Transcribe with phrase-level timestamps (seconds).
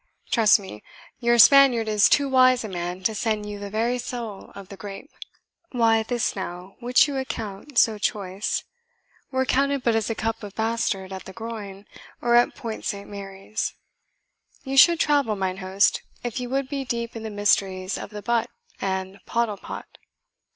[0.31, 0.81] Trust me,
[1.19, 4.75] your Spaniard is too wise a man to send you the very soul of the
[4.75, 5.11] grape.
[5.73, 8.63] Why, this now, which you account so choice,
[9.29, 11.85] were counted but as a cup of bastard at the Groyne,
[12.19, 13.07] or at Port St.
[13.07, 13.75] Mary's.
[14.63, 18.23] You should travel, mine host, if you would be deep in the mysteries of the
[18.23, 18.49] butt
[18.81, 19.97] and pottle pot."